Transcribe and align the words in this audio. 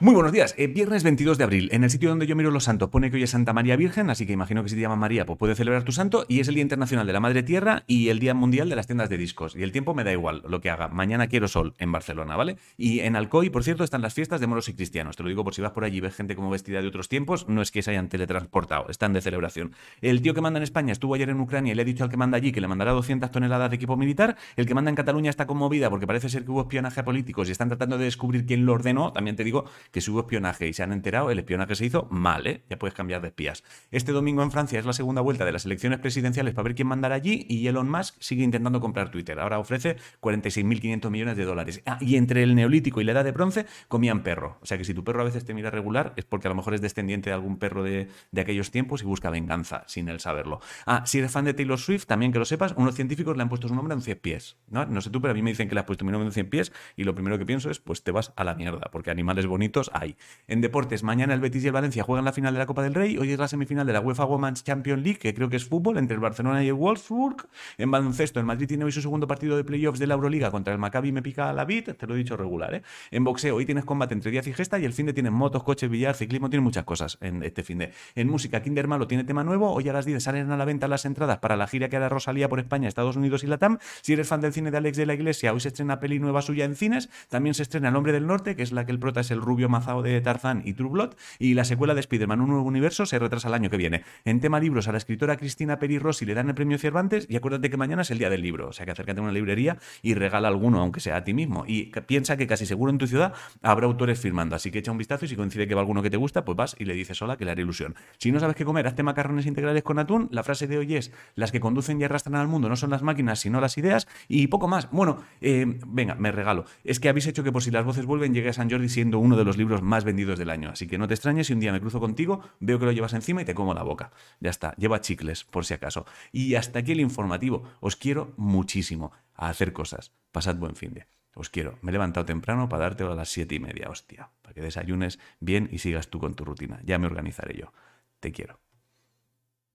Muy 0.00 0.12
buenos 0.12 0.32
días. 0.32 0.56
Eh, 0.58 0.66
viernes 0.66 1.04
22 1.04 1.38
de 1.38 1.44
abril. 1.44 1.68
En 1.70 1.84
el 1.84 1.90
sitio 1.90 2.08
donde 2.08 2.26
yo 2.26 2.34
miro 2.34 2.50
los 2.50 2.64
santos 2.64 2.90
pone 2.90 3.12
que 3.12 3.16
hoy 3.16 3.22
es 3.22 3.30
Santa 3.30 3.52
María 3.52 3.76
Virgen, 3.76 4.10
así 4.10 4.26
que 4.26 4.32
imagino 4.32 4.64
que 4.64 4.68
si 4.68 4.74
te 4.74 4.80
llamas 4.80 4.98
María, 4.98 5.24
pues 5.24 5.38
puedes 5.38 5.56
celebrar 5.56 5.84
tu 5.84 5.92
santo. 5.92 6.26
Y 6.26 6.40
es 6.40 6.48
el 6.48 6.54
Día 6.54 6.62
Internacional 6.62 7.06
de 7.06 7.12
la 7.12 7.20
Madre 7.20 7.44
Tierra 7.44 7.84
y 7.86 8.08
el 8.08 8.18
Día 8.18 8.34
Mundial 8.34 8.68
de 8.68 8.74
las 8.74 8.88
Tiendas 8.88 9.08
de 9.08 9.18
Discos. 9.18 9.54
Y 9.54 9.62
el 9.62 9.70
tiempo 9.70 9.94
me 9.94 10.02
da 10.02 10.10
igual 10.10 10.42
lo 10.48 10.60
que 10.60 10.68
haga. 10.68 10.88
Mañana 10.88 11.28
quiero 11.28 11.46
sol 11.46 11.74
en 11.78 11.92
Barcelona, 11.92 12.34
¿vale? 12.34 12.56
Y 12.76 13.00
en 13.00 13.14
Alcoy, 13.14 13.50
por 13.50 13.62
cierto, 13.62 13.84
están 13.84 14.02
las 14.02 14.14
fiestas 14.14 14.40
de 14.40 14.48
moros 14.48 14.68
y 14.68 14.74
cristianos. 14.74 15.14
Te 15.14 15.22
lo 15.22 15.28
digo 15.28 15.44
por 15.44 15.54
si 15.54 15.62
vas 15.62 15.70
por 15.70 15.84
allí 15.84 15.98
y 15.98 16.00
ves 16.00 16.16
gente 16.16 16.34
como 16.34 16.50
vestida 16.50 16.82
de 16.82 16.88
otros 16.88 17.08
tiempos, 17.08 17.48
no 17.48 17.62
es 17.62 17.70
que 17.70 17.80
se 17.80 17.92
hayan 17.92 18.08
teletransportado, 18.08 18.88
están 18.88 19.12
de 19.12 19.20
celebración. 19.20 19.76
El 20.00 20.22
tío 20.22 20.34
que 20.34 20.40
manda 20.40 20.58
en 20.58 20.64
España 20.64 20.90
estuvo 20.90 21.14
ayer 21.14 21.28
en 21.28 21.38
Ucrania 21.38 21.70
y 21.70 21.76
le 21.76 21.82
ha 21.82 21.84
dicho 21.84 22.02
al 22.02 22.10
que 22.10 22.16
manda 22.16 22.36
allí 22.36 22.50
que 22.50 22.60
le 22.60 22.66
mandará 22.66 22.90
200 22.90 23.30
toneladas 23.30 23.70
de 23.70 23.76
equipo 23.76 23.96
militar. 23.96 24.36
El 24.56 24.66
que 24.66 24.74
manda 24.74 24.88
en 24.88 24.96
Cataluña 24.96 25.30
está 25.30 25.46
conmovida 25.46 25.88
porque 25.88 26.08
parece 26.08 26.28
ser 26.28 26.44
que 26.44 26.50
hubo 26.50 26.62
espionaje 26.62 26.98
a 26.98 27.04
políticos 27.04 27.48
y 27.48 27.52
están 27.52 27.68
tratando 27.68 27.96
de 27.96 28.06
descubrir 28.06 28.44
quién 28.44 28.66
lo 28.66 28.72
ordenó. 28.72 29.12
También 29.12 29.36
te 29.36 29.44
digo 29.44 29.66
que 29.90 30.00
si 30.00 30.10
hubo 30.10 30.20
espionaje 30.20 30.68
y 30.68 30.72
se 30.72 30.82
han 30.82 30.92
enterado, 30.92 31.30
el 31.30 31.38
espionaje 31.38 31.74
se 31.74 31.86
hizo 31.86 32.06
mal, 32.10 32.46
¿eh? 32.46 32.64
Ya 32.68 32.78
puedes 32.78 32.94
cambiar 32.94 33.20
de 33.20 33.28
espías. 33.28 33.64
Este 33.90 34.12
domingo 34.12 34.42
en 34.42 34.50
Francia 34.50 34.78
es 34.78 34.86
la 34.86 34.92
segunda 34.92 35.20
vuelta 35.20 35.44
de 35.44 35.52
las 35.52 35.64
elecciones 35.64 35.98
presidenciales 35.98 36.54
para 36.54 36.64
ver 36.64 36.74
quién 36.74 36.88
mandará 36.88 37.14
allí 37.14 37.46
y 37.48 37.66
Elon 37.66 37.90
Musk 37.90 38.16
sigue 38.20 38.44
intentando 38.44 38.80
comprar 38.80 39.10
Twitter. 39.10 39.38
Ahora 39.38 39.58
ofrece 39.58 39.96
46.500 40.20 41.10
millones 41.10 41.36
de 41.36 41.44
dólares. 41.44 41.82
Ah, 41.86 41.98
y 42.00 42.16
entre 42.16 42.42
el 42.42 42.54
neolítico 42.54 43.00
y 43.00 43.04
la 43.04 43.12
edad 43.12 43.24
de 43.24 43.32
bronce 43.32 43.66
comían 43.88 44.22
perro. 44.22 44.58
O 44.62 44.66
sea 44.66 44.78
que 44.78 44.84
si 44.84 44.94
tu 44.94 45.04
perro 45.04 45.22
a 45.22 45.24
veces 45.24 45.44
te 45.44 45.54
mira 45.54 45.70
regular 45.70 46.12
es 46.16 46.24
porque 46.24 46.48
a 46.48 46.50
lo 46.50 46.54
mejor 46.54 46.74
es 46.74 46.80
descendiente 46.80 47.30
de 47.30 47.34
algún 47.34 47.58
perro 47.58 47.82
de, 47.82 48.08
de 48.30 48.40
aquellos 48.40 48.70
tiempos 48.70 49.02
y 49.02 49.04
busca 49.04 49.30
venganza 49.30 49.84
sin 49.86 50.08
él 50.08 50.20
saberlo. 50.20 50.60
Ah, 50.86 51.02
si 51.06 51.18
eres 51.18 51.32
fan 51.32 51.44
de 51.44 51.54
Taylor 51.54 51.78
Swift, 51.78 52.06
también 52.06 52.32
que 52.32 52.38
lo 52.38 52.44
sepas, 52.44 52.74
unos 52.76 52.94
científicos 52.94 53.36
le 53.36 53.42
han 53.42 53.48
puesto 53.48 53.68
su 53.68 53.74
nombre 53.74 53.92
a 53.92 53.96
un 53.96 54.02
100 54.02 54.18
pies. 54.18 54.56
¿no? 54.68 54.86
no 54.86 55.00
sé 55.00 55.10
tú, 55.10 55.20
pero 55.20 55.32
a 55.32 55.34
mí 55.34 55.42
me 55.42 55.50
dicen 55.50 55.68
que 55.68 55.74
le 55.74 55.80
has 55.80 55.86
puesto 55.86 56.04
mi 56.04 56.12
nombre 56.12 56.26
a 56.26 56.28
un 56.28 56.32
100 56.32 56.50
pies 56.50 56.72
y 56.96 57.04
lo 57.04 57.14
primero 57.14 57.38
que 57.38 57.46
pienso 57.46 57.70
es, 57.70 57.78
pues 57.80 58.02
te 58.02 58.10
vas 58.10 58.32
a 58.36 58.44
la 58.44 58.54
mierda, 58.54 58.90
porque 58.90 59.10
animales 59.10 59.46
bonitos 59.46 59.73
hay. 59.92 60.16
En 60.46 60.60
deportes, 60.60 61.02
mañana 61.02 61.34
el 61.34 61.40
Betis 61.40 61.64
y 61.64 61.66
el 61.66 61.72
Valencia 61.72 62.02
juegan 62.02 62.24
la 62.24 62.32
final 62.32 62.52
de 62.52 62.58
la 62.58 62.66
Copa 62.66 62.82
del 62.82 62.94
Rey. 62.94 63.18
Hoy 63.18 63.32
es 63.32 63.38
la 63.38 63.48
semifinal 63.48 63.86
de 63.86 63.92
la 63.92 64.00
UEFA 64.00 64.24
Women's 64.24 64.62
Champions 64.62 65.02
League, 65.02 65.18
que 65.18 65.34
creo 65.34 65.48
que 65.48 65.56
es 65.56 65.64
fútbol, 65.64 65.98
entre 65.98 66.14
el 66.14 66.20
Barcelona 66.20 66.62
y 66.62 66.68
el 66.68 66.74
Wolfsburg. 66.74 67.48
En 67.78 67.90
baloncesto, 67.90 68.40
el 68.40 68.46
Madrid 68.46 68.68
tiene 68.68 68.84
hoy 68.84 68.92
su 68.92 69.02
segundo 69.02 69.26
partido 69.26 69.56
de 69.56 69.64
playoffs 69.64 69.98
de 69.98 70.06
la 70.06 70.14
Euroliga 70.14 70.50
contra 70.50 70.72
el 70.72 70.78
Maccabi 70.78 71.12
me 71.12 71.22
pica 71.22 71.52
la 71.52 71.64
bit, 71.64 71.96
te 71.96 72.06
lo 72.06 72.14
he 72.14 72.18
dicho 72.18 72.36
regular. 72.36 72.74
¿eh? 72.74 72.82
En 73.10 73.24
boxeo, 73.24 73.56
hoy 73.56 73.66
tienes 73.66 73.84
combate 73.84 74.14
entre 74.14 74.30
Díaz 74.30 74.46
y 74.46 74.52
Gesta 74.52 74.78
y 74.78 74.84
el 74.84 74.92
fin 74.92 75.06
de 75.06 75.12
tienes 75.12 75.32
motos, 75.32 75.62
coches, 75.62 75.90
billar, 75.90 76.14
ciclismo, 76.14 76.50
tiene 76.50 76.62
muchas 76.62 76.84
cosas 76.84 77.18
en 77.20 77.42
este 77.42 77.62
fin 77.62 77.78
de. 77.78 77.92
En 78.14 78.28
música, 78.28 78.62
Kinder 78.62 78.88
Malo 78.88 79.06
tiene 79.06 79.24
tema 79.24 79.44
nuevo. 79.44 79.72
Hoy 79.72 79.88
a 79.88 79.92
las 79.92 80.04
10 80.04 80.22
salen 80.22 80.50
a 80.50 80.56
la 80.56 80.64
venta 80.64 80.88
las 80.88 81.04
entradas 81.04 81.38
para 81.38 81.56
la 81.56 81.66
gira 81.66 81.88
que 81.88 81.96
hará 81.96 82.08
Rosalía 82.08 82.48
por 82.48 82.60
España, 82.60 82.88
Estados 82.88 83.16
Unidos 83.16 83.44
y 83.44 83.46
Latam. 83.46 83.78
Si 84.02 84.12
eres 84.12 84.28
fan 84.28 84.40
del 84.40 84.52
cine 84.52 84.70
de 84.70 84.76
Alex 84.76 84.96
de 84.96 85.06
la 85.06 85.14
Iglesia, 85.14 85.52
hoy 85.52 85.60
se 85.60 85.68
estrena 85.68 86.00
peli 86.00 86.18
nueva 86.18 86.42
suya 86.42 86.64
en 86.64 86.76
cines. 86.76 87.08
También 87.28 87.54
se 87.54 87.62
estrena 87.62 87.88
El 87.88 87.96
Hombre 87.96 88.12
del 88.12 88.26
Norte, 88.26 88.56
que 88.56 88.62
es 88.62 88.72
la 88.72 88.84
que 88.86 88.92
el 88.92 88.98
prota 88.98 89.20
es 89.20 89.30
el 89.30 89.40
rubio 89.40 89.63
mazao 89.68 90.02
de 90.02 90.20
Tarzán 90.20 90.62
y 90.64 90.74
True 90.74 90.90
Blood. 90.90 91.14
Y 91.38 91.54
la 91.54 91.64
secuela 91.64 91.94
de 91.94 92.00
Spider-Man, 92.00 92.40
un 92.40 92.48
nuevo 92.50 92.64
universo, 92.64 93.06
se 93.06 93.18
retrasa 93.18 93.48
el 93.48 93.54
año 93.54 93.70
que 93.70 93.76
viene. 93.76 94.02
En 94.24 94.40
tema 94.40 94.60
libros, 94.60 94.88
a 94.88 94.92
la 94.92 94.98
escritora 94.98 95.36
Cristina 95.36 95.78
Peri 95.78 95.98
Rossi 95.98 96.24
le 96.24 96.34
dan 96.34 96.48
el 96.48 96.54
premio 96.54 96.78
Cervantes 96.78 97.26
y 97.28 97.36
acuérdate 97.36 97.70
que 97.70 97.76
mañana 97.76 98.02
es 98.02 98.10
el 98.10 98.18
día 98.18 98.30
del 98.30 98.42
libro. 98.42 98.68
O 98.68 98.72
sea 98.72 98.84
que 98.84 98.92
acércate 98.92 99.20
a 99.20 99.22
una 99.22 99.32
librería 99.32 99.78
y 100.02 100.14
regala 100.14 100.48
alguno, 100.48 100.80
aunque 100.80 101.00
sea 101.00 101.16
a 101.16 101.24
ti 101.24 101.34
mismo. 101.34 101.64
Y 101.66 101.92
piensa 102.06 102.36
que 102.36 102.46
casi 102.46 102.66
seguro 102.66 102.90
en 102.90 102.98
tu 102.98 103.06
ciudad 103.06 103.34
habrá 103.62 103.86
autores 103.86 104.18
firmando. 104.20 104.56
Así 104.56 104.70
que 104.70 104.78
echa 104.78 104.92
un 104.92 104.98
vistazo 104.98 105.24
y 105.24 105.28
si 105.28 105.36
coincide 105.36 105.66
que 105.66 105.74
va 105.74 105.80
alguno 105.80 106.02
que 106.02 106.10
te 106.10 106.16
gusta, 106.16 106.44
pues 106.44 106.56
vas 106.56 106.76
y 106.78 106.84
le 106.84 106.94
dices 106.94 107.20
hola, 107.22 107.36
que 107.36 107.44
le 107.44 107.50
haré 107.50 107.62
ilusión. 107.62 107.94
Si 108.18 108.32
no 108.32 108.40
sabes 108.40 108.56
qué 108.56 108.64
comer, 108.64 108.86
hazte 108.86 109.02
macarrones 109.02 109.46
integrales 109.46 109.82
con 109.82 109.98
atún. 109.98 110.28
La 110.30 110.42
frase 110.42 110.66
de 110.66 110.78
hoy 110.78 110.94
es: 110.96 111.12
las 111.34 111.52
que 111.52 111.60
conducen 111.60 112.00
y 112.00 112.04
arrastran 112.04 112.36
al 112.36 112.48
mundo 112.48 112.68
no 112.68 112.76
son 112.76 112.90
las 112.90 113.02
máquinas, 113.02 113.40
sino 113.40 113.60
las 113.60 113.78
ideas. 113.78 114.06
Y 114.28 114.46
poco 114.48 114.68
más. 114.68 114.90
Bueno, 114.90 115.22
eh, 115.40 115.78
venga, 115.86 116.14
me 116.14 116.32
regalo. 116.32 116.64
Es 116.84 117.00
que 117.00 117.08
habéis 117.08 117.26
hecho 117.26 117.44
que 117.44 117.52
por 117.52 117.62
si 117.62 117.70
las 117.70 117.84
voces 117.84 118.06
vuelven, 118.06 118.34
llegue 118.34 118.50
a 118.50 118.52
San 118.52 118.70
Jordi 118.70 118.88
siendo 118.88 119.18
uno 119.18 119.36
de 119.36 119.44
libros 119.56 119.82
más 119.82 120.04
vendidos 120.04 120.38
del 120.38 120.50
año. 120.50 120.70
Así 120.70 120.86
que 120.86 120.98
no 120.98 121.08
te 121.08 121.14
extrañes 121.14 121.46
si 121.46 121.52
un 121.52 121.60
día 121.60 121.72
me 121.72 121.80
cruzo 121.80 122.00
contigo, 122.00 122.42
veo 122.60 122.78
que 122.78 122.86
lo 122.86 122.92
llevas 122.92 123.12
encima 123.12 123.42
y 123.42 123.44
te 123.44 123.54
como 123.54 123.74
la 123.74 123.82
boca. 123.82 124.12
Ya 124.40 124.50
está, 124.50 124.74
lleva 124.76 125.00
chicles, 125.00 125.44
por 125.44 125.64
si 125.64 125.74
acaso. 125.74 126.06
Y 126.32 126.54
hasta 126.54 126.80
aquí 126.80 126.92
el 126.92 127.00
informativo. 127.00 127.64
Os 127.80 127.96
quiero 127.96 128.34
muchísimo 128.36 129.12
a 129.34 129.48
hacer 129.48 129.72
cosas. 129.72 130.12
Pasad 130.32 130.56
buen 130.56 130.76
fin 130.76 130.94
de. 130.94 131.06
Os 131.34 131.50
quiero. 131.50 131.78
Me 131.82 131.90
he 131.90 131.92
levantado 131.92 132.26
temprano 132.26 132.68
para 132.68 132.84
dártelo 132.84 133.12
a 133.12 133.16
las 133.16 133.28
siete 133.28 133.54
y 133.54 133.60
media, 133.60 133.88
hostia. 133.90 134.30
Para 134.42 134.54
que 134.54 134.60
desayunes 134.60 135.18
bien 135.40 135.68
y 135.72 135.78
sigas 135.78 136.08
tú 136.08 136.18
con 136.18 136.34
tu 136.34 136.44
rutina. 136.44 136.80
Ya 136.84 136.98
me 136.98 137.06
organizaré 137.06 137.56
yo. 137.58 137.72
Te 138.20 138.32
quiero. 138.32 138.63